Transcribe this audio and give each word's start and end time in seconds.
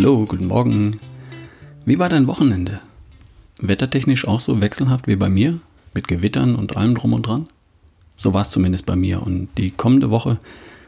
Hallo, 0.00 0.24
guten 0.24 0.46
Morgen. 0.46 0.98
Wie 1.84 1.98
war 1.98 2.08
dein 2.08 2.26
Wochenende? 2.26 2.80
Wettertechnisch 3.60 4.26
auch 4.26 4.40
so 4.40 4.62
wechselhaft 4.62 5.06
wie 5.06 5.16
bei 5.16 5.28
mir? 5.28 5.60
Mit 5.92 6.08
Gewittern 6.08 6.56
und 6.56 6.74
allem 6.78 6.94
drum 6.94 7.12
und 7.12 7.26
dran? 7.26 7.48
So 8.16 8.32
war 8.32 8.40
es 8.40 8.48
zumindest 8.48 8.86
bei 8.86 8.96
mir 8.96 9.22
und 9.22 9.50
die 9.58 9.70
kommende 9.70 10.08
Woche 10.08 10.38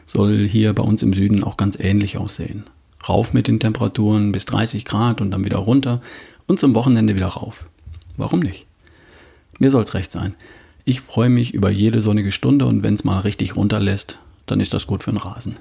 soll 0.06 0.48
hier 0.48 0.72
bei 0.72 0.82
uns 0.82 1.02
im 1.02 1.12
Süden 1.12 1.44
auch 1.44 1.58
ganz 1.58 1.78
ähnlich 1.78 2.16
aussehen. 2.16 2.64
Rauf 3.06 3.34
mit 3.34 3.48
den 3.48 3.60
Temperaturen 3.60 4.32
bis 4.32 4.46
30 4.46 4.86
Grad 4.86 5.20
und 5.20 5.30
dann 5.30 5.44
wieder 5.44 5.58
runter 5.58 6.00
und 6.46 6.58
zum 6.58 6.74
Wochenende 6.74 7.14
wieder 7.14 7.28
rauf. 7.28 7.68
Warum 8.16 8.40
nicht? 8.40 8.64
Mir 9.58 9.68
soll's 9.70 9.92
recht 9.92 10.10
sein. 10.10 10.36
Ich 10.86 11.02
freue 11.02 11.28
mich 11.28 11.52
über 11.52 11.70
jede 11.70 12.00
sonnige 12.00 12.32
Stunde 12.32 12.64
und 12.64 12.82
wenn 12.82 12.94
es 12.94 13.04
mal 13.04 13.18
richtig 13.18 13.56
runterlässt, 13.56 14.18
dann 14.46 14.58
ist 14.58 14.72
das 14.72 14.86
gut 14.86 15.02
für 15.02 15.10
den 15.10 15.18
Rasen. 15.18 15.56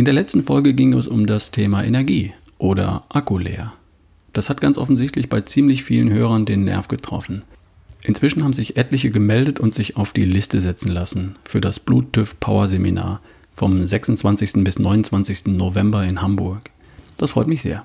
In 0.00 0.06
der 0.06 0.14
letzten 0.14 0.42
Folge 0.42 0.72
ging 0.72 0.94
es 0.94 1.06
um 1.06 1.26
das 1.26 1.50
Thema 1.50 1.84
Energie 1.84 2.32
oder 2.56 3.04
Akku 3.10 3.36
leer. 3.36 3.74
Das 4.32 4.48
hat 4.48 4.62
ganz 4.62 4.78
offensichtlich 4.78 5.28
bei 5.28 5.42
ziemlich 5.42 5.84
vielen 5.84 6.10
Hörern 6.10 6.46
den 6.46 6.64
Nerv 6.64 6.88
getroffen. 6.88 7.42
Inzwischen 8.02 8.42
haben 8.42 8.54
sich 8.54 8.78
etliche 8.78 9.10
gemeldet 9.10 9.60
und 9.60 9.74
sich 9.74 9.98
auf 9.98 10.14
die 10.14 10.24
Liste 10.24 10.62
setzen 10.62 10.90
lassen 10.90 11.36
für 11.44 11.60
das 11.60 11.80
Bluttüv 11.80 12.40
Power 12.40 12.66
Seminar 12.66 13.20
vom 13.52 13.84
26. 13.84 14.64
bis 14.64 14.78
29. 14.78 15.48
November 15.48 16.02
in 16.02 16.22
Hamburg. 16.22 16.70
Das 17.18 17.32
freut 17.32 17.48
mich 17.48 17.60
sehr. 17.60 17.84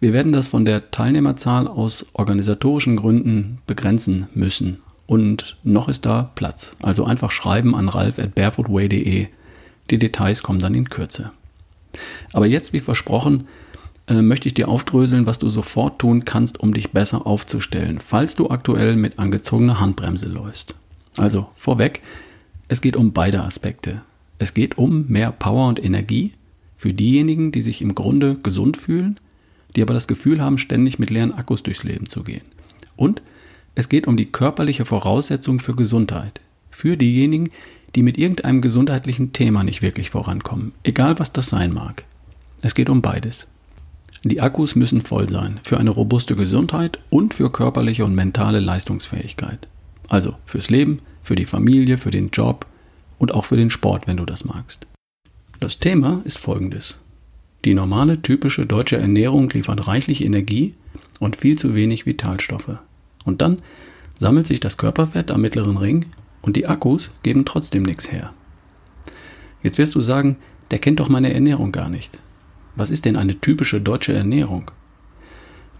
Wir 0.00 0.12
werden 0.12 0.32
das 0.32 0.48
von 0.48 0.64
der 0.64 0.90
Teilnehmerzahl 0.90 1.68
aus 1.68 2.06
organisatorischen 2.14 2.96
Gründen 2.96 3.58
begrenzen 3.68 4.26
müssen. 4.34 4.78
Und 5.06 5.56
noch 5.62 5.88
ist 5.88 6.04
da 6.04 6.32
Platz. 6.34 6.76
Also 6.82 7.04
einfach 7.04 7.30
schreiben 7.30 7.76
an 7.76 7.88
ralf 7.88 8.18
at 8.18 8.34
barefootway.de 8.34 9.28
die 9.90 9.98
Details 9.98 10.42
kommen 10.42 10.60
dann 10.60 10.74
in 10.74 10.88
Kürze. 10.88 11.32
Aber 12.32 12.46
jetzt, 12.46 12.72
wie 12.72 12.80
versprochen, 12.80 13.48
äh, 14.06 14.22
möchte 14.22 14.48
ich 14.48 14.54
dir 14.54 14.68
aufdröseln, 14.68 15.26
was 15.26 15.38
du 15.38 15.50
sofort 15.50 15.98
tun 15.98 16.24
kannst, 16.24 16.60
um 16.60 16.72
dich 16.72 16.92
besser 16.92 17.26
aufzustellen, 17.26 18.00
falls 18.00 18.36
du 18.36 18.50
aktuell 18.50 18.96
mit 18.96 19.18
angezogener 19.18 19.80
Handbremse 19.80 20.28
läufst. 20.28 20.74
Also 21.16 21.48
vorweg, 21.54 22.02
es 22.68 22.80
geht 22.80 22.96
um 22.96 23.12
beide 23.12 23.42
Aspekte. 23.42 24.02
Es 24.38 24.54
geht 24.54 24.78
um 24.78 25.06
mehr 25.08 25.32
Power 25.32 25.68
und 25.68 25.82
Energie 25.82 26.32
für 26.76 26.94
diejenigen, 26.94 27.50
die 27.50 27.60
sich 27.60 27.82
im 27.82 27.94
Grunde 27.94 28.36
gesund 28.36 28.76
fühlen, 28.76 29.18
die 29.74 29.82
aber 29.82 29.94
das 29.94 30.06
Gefühl 30.06 30.40
haben, 30.40 30.58
ständig 30.58 30.98
mit 30.98 31.10
leeren 31.10 31.34
Akkus 31.34 31.62
durchs 31.62 31.82
Leben 31.82 32.08
zu 32.08 32.22
gehen. 32.22 32.44
Und 32.96 33.20
es 33.74 33.88
geht 33.88 34.06
um 34.06 34.16
die 34.16 34.26
körperliche 34.26 34.84
Voraussetzung 34.84 35.58
für 35.60 35.74
Gesundheit. 35.74 36.40
Für 36.70 36.96
diejenigen, 36.96 37.50
die 37.94 38.02
mit 38.02 38.18
irgendeinem 38.18 38.60
gesundheitlichen 38.60 39.32
Thema 39.32 39.64
nicht 39.64 39.82
wirklich 39.82 40.10
vorankommen, 40.10 40.72
egal 40.82 41.18
was 41.18 41.32
das 41.32 41.46
sein 41.46 41.72
mag. 41.72 42.04
Es 42.60 42.74
geht 42.74 42.90
um 42.90 43.02
beides. 43.02 43.48
Die 44.24 44.40
Akkus 44.40 44.74
müssen 44.74 45.00
voll 45.00 45.28
sein 45.28 45.60
für 45.62 45.78
eine 45.78 45.90
robuste 45.90 46.34
Gesundheit 46.34 46.98
und 47.08 47.34
für 47.34 47.50
körperliche 47.50 48.04
und 48.04 48.14
mentale 48.14 48.60
Leistungsfähigkeit. 48.60 49.68
Also 50.08 50.34
fürs 50.44 50.70
Leben, 50.70 51.00
für 51.22 51.36
die 51.36 51.44
Familie, 51.44 51.98
für 51.98 52.10
den 52.10 52.30
Job 52.30 52.66
und 53.18 53.32
auch 53.32 53.44
für 53.44 53.56
den 53.56 53.70
Sport, 53.70 54.06
wenn 54.06 54.16
du 54.16 54.24
das 54.24 54.44
magst. 54.44 54.86
Das 55.60 55.78
Thema 55.78 56.22
ist 56.24 56.38
folgendes. 56.38 56.98
Die 57.64 57.74
normale 57.74 58.22
typische 58.22 58.66
deutsche 58.66 58.96
Ernährung 58.96 59.50
liefert 59.50 59.86
reichlich 59.86 60.24
Energie 60.24 60.74
und 61.20 61.36
viel 61.36 61.58
zu 61.58 61.74
wenig 61.74 62.06
Vitalstoffe. 62.06 62.78
Und 63.24 63.42
dann 63.42 63.58
sammelt 64.18 64.46
sich 64.46 64.60
das 64.60 64.76
Körperfett 64.76 65.30
am 65.30 65.40
mittleren 65.40 65.76
Ring 65.76 66.06
und 66.42 66.56
die 66.56 66.66
Akkus 66.66 67.10
geben 67.22 67.44
trotzdem 67.44 67.82
nichts 67.82 68.10
her. 68.10 68.32
Jetzt 69.62 69.78
wirst 69.78 69.94
du 69.94 70.00
sagen, 70.00 70.36
der 70.70 70.78
kennt 70.78 71.00
doch 71.00 71.08
meine 71.08 71.32
Ernährung 71.32 71.72
gar 71.72 71.88
nicht. 71.88 72.18
Was 72.76 72.90
ist 72.90 73.04
denn 73.04 73.16
eine 73.16 73.40
typische 73.40 73.80
deutsche 73.80 74.12
Ernährung? 74.12 74.70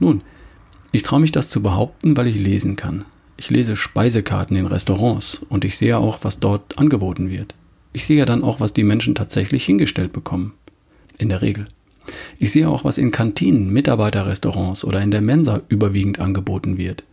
Nun, 0.00 0.22
ich 0.90 1.02
traue 1.02 1.20
mich 1.20 1.32
das 1.32 1.48
zu 1.48 1.62
behaupten, 1.62 2.16
weil 2.16 2.26
ich 2.26 2.36
lesen 2.36 2.76
kann. 2.76 3.04
Ich 3.36 3.50
lese 3.50 3.76
Speisekarten 3.76 4.56
in 4.56 4.66
Restaurants 4.66 5.42
und 5.48 5.64
ich 5.64 5.76
sehe 5.76 5.98
auch, 5.98 6.18
was 6.22 6.40
dort 6.40 6.78
angeboten 6.78 7.30
wird. 7.30 7.54
Ich 7.92 8.04
sehe 8.04 8.18
ja 8.18 8.24
dann 8.24 8.42
auch, 8.42 8.58
was 8.60 8.72
die 8.72 8.84
Menschen 8.84 9.14
tatsächlich 9.14 9.64
hingestellt 9.64 10.12
bekommen. 10.12 10.54
In 11.18 11.28
der 11.28 11.42
Regel. 11.42 11.68
Ich 12.38 12.52
sehe 12.52 12.68
auch, 12.68 12.84
was 12.84 12.98
in 12.98 13.10
Kantinen, 13.10 13.72
Mitarbeiterrestaurants 13.72 14.84
oder 14.84 15.00
in 15.02 15.10
der 15.10 15.20
Mensa 15.20 15.62
überwiegend 15.68 16.18
angeboten 16.18 16.78
wird 16.78 17.04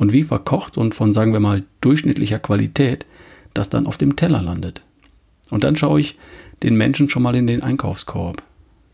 und 0.00 0.14
wie 0.14 0.22
verkocht 0.22 0.78
und 0.78 0.94
von, 0.94 1.12
sagen 1.12 1.34
wir 1.34 1.40
mal, 1.40 1.62
durchschnittlicher 1.82 2.38
Qualität 2.38 3.04
das 3.52 3.68
dann 3.68 3.86
auf 3.86 3.98
dem 3.98 4.16
Teller 4.16 4.40
landet. 4.40 4.80
Und 5.50 5.62
dann 5.62 5.76
schaue 5.76 6.00
ich 6.00 6.16
den 6.62 6.74
Menschen 6.74 7.10
schon 7.10 7.22
mal 7.22 7.36
in 7.36 7.46
den 7.46 7.62
Einkaufskorb. 7.62 8.42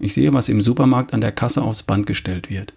Ich 0.00 0.14
sehe, 0.14 0.32
was 0.32 0.48
im 0.48 0.60
Supermarkt 0.60 1.14
an 1.14 1.20
der 1.20 1.30
Kasse 1.30 1.62
aufs 1.62 1.84
Band 1.84 2.06
gestellt 2.06 2.50
wird. 2.50 2.72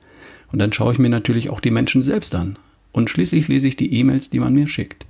Und 0.51 0.59
dann 0.59 0.72
schaue 0.72 0.94
ich 0.94 1.00
mir 1.00 1.09
natürlich 1.09 1.50
auch 1.50 1.59
die 1.59 1.72
Menschen 1.72 2.03
selbst 2.03 2.35
an. 2.35 2.59
Und 2.91 3.09
schließlich 3.09 3.47
lese 3.47 3.67
ich 3.67 3.78
die 3.78 3.95
E-Mails, 3.95 4.29
die 4.29 4.40
man 4.40 4.53
mir 4.53 4.67
schickt. 4.67 5.07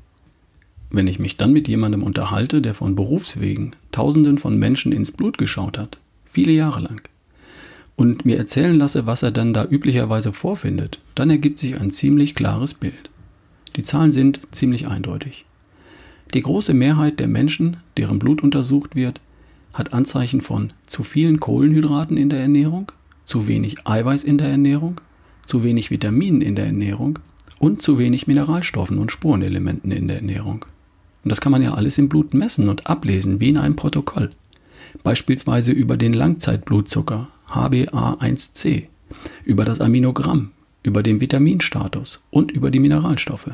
Wenn 0.89 1.07
ich 1.07 1.19
mich 1.19 1.35
dann 1.35 1.51
mit 1.51 1.67
jemandem 1.67 2.03
unterhalte, 2.03 2.61
der 2.61 2.73
von 2.73 2.95
Berufswegen 2.95 3.75
Tausenden 3.91 4.37
von 4.37 4.57
Menschen 4.57 4.93
ins 4.93 5.11
Blut 5.11 5.37
geschaut 5.37 5.77
hat, 5.77 5.97
viele 6.23 6.53
Jahre 6.53 6.79
lang, 6.79 7.01
und 7.99 8.23
mir 8.23 8.37
erzählen 8.37 8.79
lasse, 8.79 9.05
was 9.07 9.23
er 9.23 9.31
dann 9.31 9.53
da 9.53 9.65
üblicherweise 9.65 10.31
vorfindet, 10.31 11.01
dann 11.15 11.29
ergibt 11.29 11.59
sich 11.59 11.81
ein 11.81 11.91
ziemlich 11.91 12.33
klares 12.33 12.73
Bild. 12.73 13.11
Die 13.75 13.83
Zahlen 13.83 14.09
sind 14.09 14.39
ziemlich 14.51 14.87
eindeutig. 14.87 15.43
Die 16.33 16.41
große 16.41 16.73
Mehrheit 16.73 17.19
der 17.19 17.27
Menschen, 17.27 17.75
deren 17.97 18.17
Blut 18.17 18.41
untersucht 18.41 18.95
wird, 18.95 19.19
hat 19.73 19.91
Anzeichen 19.91 20.39
von 20.39 20.71
zu 20.87 21.03
vielen 21.03 21.41
Kohlenhydraten 21.41 22.15
in 22.15 22.29
der 22.29 22.39
Ernährung, 22.39 22.89
zu 23.25 23.47
wenig 23.47 23.85
Eiweiß 23.85 24.23
in 24.23 24.37
der 24.37 24.47
Ernährung, 24.47 25.01
zu 25.43 25.65
wenig 25.65 25.91
Vitaminen 25.91 26.41
in 26.41 26.55
der 26.55 26.67
Ernährung 26.67 27.19
und 27.59 27.81
zu 27.81 27.97
wenig 27.97 28.27
Mineralstoffen 28.27 28.97
und 28.97 29.11
Spurenelementen 29.11 29.91
in 29.91 30.07
der 30.07 30.19
Ernährung. 30.19 30.63
Und 31.25 31.31
das 31.33 31.41
kann 31.41 31.51
man 31.51 31.61
ja 31.61 31.73
alles 31.73 31.97
im 31.97 32.07
Blut 32.07 32.33
messen 32.33 32.69
und 32.69 32.87
ablesen, 32.87 33.41
wie 33.41 33.49
in 33.49 33.57
einem 33.57 33.75
Protokoll. 33.75 34.29
Beispielsweise 35.03 35.73
über 35.73 35.97
den 35.97 36.13
Langzeitblutzucker, 36.13 37.27
HbA1c, 37.51 38.87
über 39.43 39.65
das 39.65 39.81
Aminogramm, 39.81 40.51
über 40.83 41.03
den 41.03 41.21
Vitaminstatus 41.21 42.19
und 42.31 42.51
über 42.51 42.71
die 42.71 42.79
Mineralstoffe. 42.79 43.51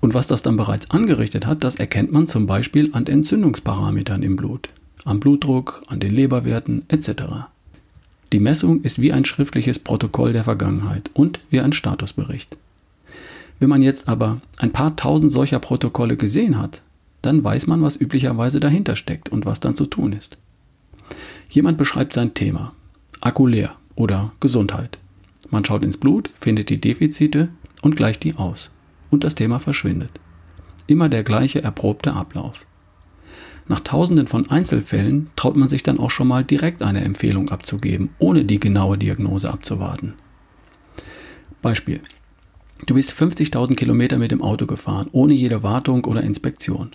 Und 0.00 0.14
was 0.14 0.26
das 0.26 0.42
dann 0.42 0.56
bereits 0.56 0.90
angerichtet 0.90 1.46
hat, 1.46 1.62
das 1.62 1.76
erkennt 1.76 2.12
man 2.12 2.26
zum 2.26 2.46
Beispiel 2.46 2.90
an 2.92 3.06
Entzündungsparametern 3.06 4.22
im 4.22 4.36
Blut, 4.36 4.68
am 5.04 5.20
Blutdruck, 5.20 5.82
an 5.88 6.00
den 6.00 6.14
Leberwerten 6.14 6.84
etc. 6.88 7.48
Die 8.32 8.40
Messung 8.40 8.82
ist 8.82 9.00
wie 9.00 9.12
ein 9.12 9.24
schriftliches 9.24 9.78
Protokoll 9.78 10.32
der 10.32 10.44
Vergangenheit 10.44 11.10
und 11.14 11.40
wie 11.50 11.60
ein 11.60 11.72
Statusbericht. 11.72 12.56
Wenn 13.58 13.68
man 13.68 13.82
jetzt 13.82 14.08
aber 14.08 14.40
ein 14.56 14.72
paar 14.72 14.96
tausend 14.96 15.32
solcher 15.32 15.58
Protokolle 15.58 16.16
gesehen 16.16 16.58
hat, 16.58 16.80
dann 17.20 17.44
weiß 17.44 17.66
man, 17.66 17.82
was 17.82 18.00
üblicherweise 18.00 18.60
dahinter 18.60 18.96
steckt 18.96 19.28
und 19.28 19.44
was 19.44 19.60
dann 19.60 19.74
zu 19.74 19.84
tun 19.84 20.14
ist. 20.14 20.38
Jemand 21.50 21.78
beschreibt 21.78 22.14
sein 22.14 22.32
Thema. 22.32 22.74
Akku 23.20 23.46
leer 23.46 23.76
oder 23.96 24.32
Gesundheit. 24.38 24.98
Man 25.50 25.64
schaut 25.64 25.84
ins 25.84 25.98
Blut, 25.98 26.30
findet 26.32 26.70
die 26.70 26.80
Defizite 26.80 27.48
und 27.82 27.96
gleicht 27.96 28.22
die 28.22 28.36
aus. 28.36 28.70
Und 29.10 29.24
das 29.24 29.34
Thema 29.34 29.58
verschwindet. 29.58 30.10
Immer 30.86 31.08
der 31.08 31.24
gleiche 31.24 31.62
erprobte 31.62 32.12
Ablauf. 32.12 32.64
Nach 33.66 33.80
tausenden 33.80 34.28
von 34.28 34.48
Einzelfällen 34.48 35.30
traut 35.36 35.56
man 35.56 35.68
sich 35.68 35.82
dann 35.82 35.98
auch 35.98 36.10
schon 36.10 36.28
mal 36.28 36.44
direkt 36.44 36.82
eine 36.82 37.04
Empfehlung 37.04 37.50
abzugeben, 37.50 38.10
ohne 38.18 38.44
die 38.44 38.60
genaue 38.60 38.96
Diagnose 38.96 39.50
abzuwarten. 39.50 40.14
Beispiel. 41.62 42.00
Du 42.86 42.94
bist 42.94 43.12
50.000 43.12 43.74
Kilometer 43.74 44.18
mit 44.18 44.30
dem 44.30 44.42
Auto 44.42 44.66
gefahren, 44.66 45.08
ohne 45.12 45.34
jede 45.34 45.62
Wartung 45.62 46.04
oder 46.04 46.22
Inspektion. 46.22 46.92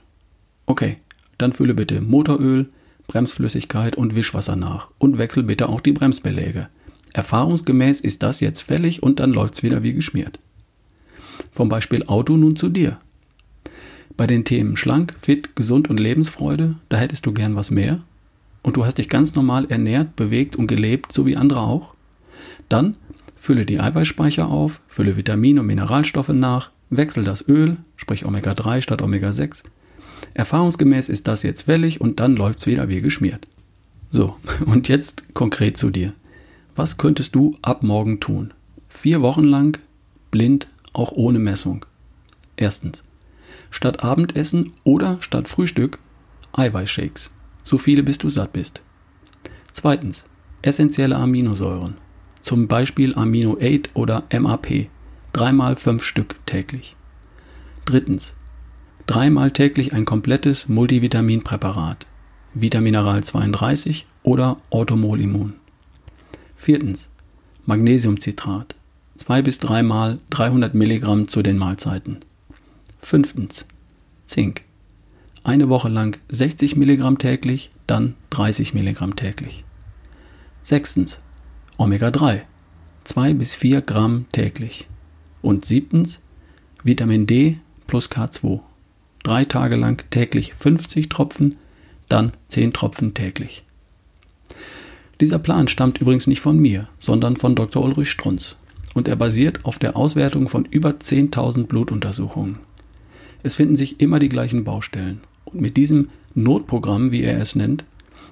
Okay, 0.65 0.97
dann 1.37 1.53
fülle 1.53 1.73
bitte 1.73 2.01
Motoröl, 2.01 2.69
Bremsflüssigkeit 3.07 3.95
und 3.95 4.15
Wischwasser 4.15 4.55
nach 4.55 4.89
und 4.97 5.17
wechsel 5.17 5.43
bitte 5.43 5.69
auch 5.69 5.81
die 5.81 5.91
Bremsbeläge. 5.91 6.69
Erfahrungsgemäß 7.13 8.01
ist 8.01 8.23
das 8.23 8.39
jetzt 8.39 8.61
fällig 8.61 9.01
und 9.01 9.19
dann 9.19 9.31
läuft's 9.31 9.63
wieder 9.63 9.83
wie 9.83 9.93
geschmiert. 9.93 10.39
Vom 11.51 11.69
Beispiel 11.69 12.03
Auto 12.07 12.35
nun 12.35 12.55
zu 12.55 12.69
dir. 12.69 12.99
Bei 14.17 14.27
den 14.27 14.45
Themen 14.45 14.77
schlank, 14.77 15.13
fit, 15.19 15.55
gesund 15.55 15.89
und 15.89 15.99
Lebensfreude, 15.99 16.75
da 16.89 16.97
hättest 16.97 17.25
du 17.25 17.33
gern 17.33 17.55
was 17.55 17.71
mehr? 17.71 18.01
Und 18.63 18.77
du 18.77 18.85
hast 18.85 18.97
dich 18.97 19.09
ganz 19.09 19.35
normal 19.35 19.65
ernährt, 19.69 20.15
bewegt 20.15 20.55
und 20.55 20.67
gelebt, 20.67 21.11
so 21.11 21.25
wie 21.25 21.37
andere 21.37 21.61
auch? 21.61 21.93
Dann 22.69 22.97
fülle 23.35 23.65
die 23.65 23.79
Eiweißspeicher 23.79 24.47
auf, 24.47 24.81
fülle 24.87 25.17
Vitamine 25.17 25.61
und 25.61 25.67
Mineralstoffe 25.67 26.29
nach, 26.29 26.71
wechsel 26.89 27.23
das 27.23 27.47
Öl, 27.47 27.77
sprich 27.95 28.25
Omega-3 28.25 28.81
statt 28.81 29.01
Omega-6, 29.01 29.63
Erfahrungsgemäß 30.33 31.09
ist 31.09 31.27
das 31.27 31.43
jetzt 31.43 31.67
wellig 31.67 32.01
und 32.01 32.19
dann 32.19 32.35
läuft 32.35 32.59
es 32.59 32.67
wieder 32.67 32.89
wie 32.89 33.01
geschmiert. 33.01 33.45
So, 34.11 34.35
und 34.65 34.87
jetzt 34.87 35.33
konkret 35.33 35.77
zu 35.77 35.89
dir. 35.89 36.13
Was 36.75 36.97
könntest 36.97 37.35
du 37.35 37.55
ab 37.61 37.83
morgen 37.83 38.19
tun? 38.19 38.53
Vier 38.89 39.21
Wochen 39.21 39.43
lang, 39.43 39.77
blind, 40.31 40.67
auch 40.93 41.11
ohne 41.11 41.39
Messung. 41.39 41.85
Erstens, 42.57 43.03
statt 43.69 44.03
Abendessen 44.03 44.73
oder 44.83 45.17
statt 45.21 45.49
Frühstück 45.49 45.99
Eiweißshakes. 46.53 47.31
So 47.63 47.77
viele 47.77 48.03
bis 48.03 48.17
du 48.17 48.29
satt 48.29 48.53
bist. 48.53 48.81
Zweitens, 49.71 50.25
essentielle 50.61 51.15
Aminosäuren, 51.15 51.97
zum 52.41 52.67
Beispiel 52.67 53.15
Amino 53.15 53.57
8 53.61 53.95
oder 53.95 54.23
MAP, 54.31 54.87
dreimal 55.33 55.75
fünf 55.75 56.03
Stück 56.03 56.35
täglich. 56.45 56.95
Drittens, 57.83 58.35
dreimal 59.07 59.51
täglich 59.51 59.93
ein 59.93 60.05
komplettes 60.05 60.67
Multivitaminpräparat, 60.67 62.05
Vitamineral 62.53 63.23
32 63.23 64.05
oder 64.23 64.57
Orthomol 64.69 65.19
Viertens, 66.55 67.09
Magnesiumcitrat, 67.65 68.75
zwei 69.15 69.41
bis 69.41 69.59
dreimal 69.59 70.19
300 70.29 70.73
Milligramm 70.73 71.27
zu 71.27 71.41
den 71.41 71.57
Mahlzeiten. 71.57 72.19
Fünftens, 72.99 73.65
Zink, 74.25 74.63
eine 75.43 75.69
Woche 75.69 75.89
lang 75.89 76.17
60 76.29 76.75
Milligramm 76.75 77.17
täglich, 77.17 77.71
dann 77.85 78.15
30 78.31 78.73
Milligramm 78.73 79.15
täglich. 79.15 79.63
Sechstens, 80.63 81.21
Omega-3, 81.77 82.41
2 83.03 83.33
bis 83.35 83.53
4 83.53 83.81
Gramm 83.81 84.25
täglich. 84.31 84.87
Und 85.43 85.65
siebtens, 85.65 86.21
Vitamin 86.83 87.27
D 87.27 87.59
plus 87.85 88.09
K2, 88.09 88.61
drei 89.25 89.43
Tage 89.43 89.75
lang 89.75 90.03
täglich 90.11 90.53
50 90.53 91.09
Tropfen, 91.09 91.57
dann 92.09 92.31
10 92.49 92.73
Tropfen 92.73 93.13
täglich. 93.13 93.63
Dieser 95.19 95.39
Plan 95.39 95.67
stammt 95.67 95.99
übrigens 95.99 96.27
nicht 96.27 96.41
von 96.41 96.59
mir, 96.59 96.87
sondern 96.97 97.35
von 97.35 97.55
Dr. 97.55 97.83
Ulrich 97.83 98.09
Strunz 98.09 98.55
und 98.93 99.07
er 99.07 99.15
basiert 99.15 99.65
auf 99.65 99.79
der 99.79 99.95
Auswertung 99.95 100.47
von 100.47 100.65
über 100.65 100.89
10.000 100.91 101.67
Blutuntersuchungen. 101.67 102.57
Es 103.43 103.55
finden 103.55 103.75
sich 103.75 103.99
immer 103.99 104.19
die 104.19 104.29
gleichen 104.29 104.63
Baustellen 104.63 105.21
und 105.45 105.59
mit 105.61 105.77
diesem 105.77 106.09
Notprogramm, 106.33 107.11
wie 107.11 107.23
er 107.23 107.39
es 107.39 107.55
nennt, 107.55 107.83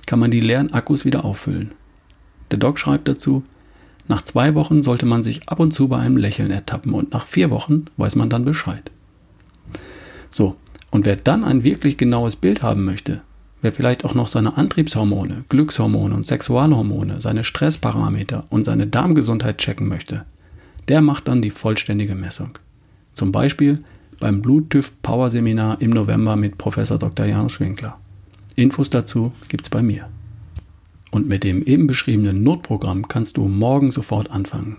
kann 0.06 0.20
man 0.20 0.32
die 0.32 0.42
leeren 0.42 0.74
Akkus 0.74 1.06
wieder 1.06 1.26
auffüllen. 1.26 1.72
Der 2.52 2.60
Doc 2.60 2.78
schreibt 2.80 3.08
dazu, 3.08 3.44
nach 4.08 4.22
zwei 4.22 4.54
Wochen 4.54 4.82
sollte 4.82 5.06
man 5.06 5.24
sich 5.24 5.48
ab 5.48 5.60
und 5.60 5.74
zu 5.74 5.88
bei 5.88 5.98
einem 5.98 6.18
Lächeln 6.18 6.52
ertappen 6.52 6.94
und 6.94 7.14
nach 7.14 7.26
vier 7.26 7.50
Wochen 7.50 7.86
weiß 7.98 8.16
man 8.16 8.30
dann 8.30 8.46
Bescheid. 8.46 8.92
So, 10.30 10.56
und 10.94 11.08
wer 11.08 11.16
dann 11.16 11.44
ein 11.44 11.64
wirklich 11.64 11.98
genaues 11.98 12.36
Bild 12.36 12.62
haben 12.62 12.86
möchte, 12.86 13.22
wer 13.64 13.72
vielleicht 13.72 14.06
auch 14.06 14.14
noch 14.14 14.28
seine 14.28 14.58
Antriebshormone, 14.58 15.44
Glückshormone 15.50 16.14
und 16.14 16.28
Sexualhormone, 16.28 17.20
seine 17.20 17.44
Stressparameter 17.44 18.46
und 18.52 18.66
seine 18.66 18.86
Darmgesundheit 18.86 19.58
checken 19.58 19.88
möchte, 19.88 20.24
der 20.90 21.02
macht 21.02 21.28
dann 21.28 21.42
die 21.42 21.50
vollständige 21.50 22.14
Messung. 22.14 22.60
Zum 23.14 23.32
Beispiel 23.32 23.84
beim 24.20 24.44
Bluttüv 24.44 24.94
Power 25.02 25.32
Seminar 25.32 25.82
im 25.82 25.90
November 25.90 26.36
mit 26.36 26.60
Professor 26.60 27.00
Dr. 27.00 27.26
Janusz 27.26 27.60
Winkler. 27.60 27.98
Infos 28.56 28.92
dazu 28.92 29.32
gibt's 29.48 29.72
bei 29.72 29.82
mir. 29.82 30.08
Und 31.10 31.28
mit 31.28 31.44
dem 31.44 31.64
eben 31.64 31.88
beschriebenen 31.88 32.44
Notprogramm 32.44 33.08
kannst 33.08 33.38
du 33.38 33.48
morgen 33.48 33.90
sofort 33.90 34.30
anfangen. 34.30 34.78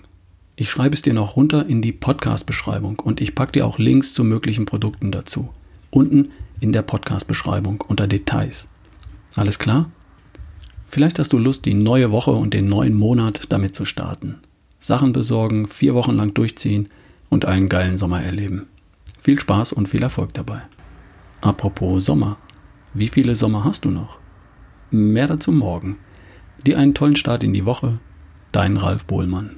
Ich 0.55 0.71
schreibe 0.71 0.95
es 0.95 1.03
dir 1.03 1.13
noch 1.13 1.35
runter 1.35 1.67
in 1.67 1.83
die 1.83 1.91
Podcast-Beschreibung 1.91 3.01
und 3.01 3.21
ich 3.21 3.35
packe 3.35 3.51
dir 3.51 3.67
auch 3.67 3.79
Links 3.79 4.15
zu 4.15 4.23
möglichen 4.23 4.65
Produkten 4.65 5.11
dazu. 5.11 5.49
Unten 5.95 6.33
in 6.59 6.73
der 6.73 6.83
Podcast-Beschreibung 6.83 7.81
unter 7.87 8.09
Details. 8.09 8.67
Alles 9.37 9.61
klar? 9.61 9.93
Vielleicht 10.89 11.21
hast 11.21 11.33
du 11.33 11.39
Lust, 11.39 11.67
die 11.67 11.75
neue 11.75 12.11
Woche 12.11 12.33
und 12.33 12.53
den 12.53 12.69
neuen 12.69 12.95
Monat 12.95 13.43
damit 13.51 13.77
zu 13.77 13.85
starten. 13.85 14.41
Sachen 14.81 15.13
besorgen, 15.13 15.69
vier 15.69 15.95
Wochen 15.95 16.17
lang 16.17 16.35
durchziehen 16.35 16.89
und 17.31 17.45
einen 17.45 17.69
geilen 17.69 17.97
Sommer 17.97 18.21
erleben. 18.21 18.67
Viel 19.21 19.39
Spaß 19.39 19.73
und 19.73 19.89
viel 19.89 20.03
Erfolg 20.03 20.35
dabei. 20.35 20.63
Apropos 21.41 22.05
Sommer. 22.05 22.39
Wie 22.93 23.09
viele 23.09 23.37
Sommer 23.37 23.63
hast 23.63 23.85
du 23.85 23.91
noch? 23.93 24.19
Mehr 24.91 25.29
dazu 25.29 25.53
morgen. 25.53 25.99
Dir 26.67 26.77
einen 26.77 26.95
tollen 26.95 27.15
Start 27.15 27.45
in 27.45 27.53
die 27.53 27.67
Woche. 27.67 28.01
Dein 28.51 28.79
Ralf 28.79 29.05
Bohlmann. 29.05 29.55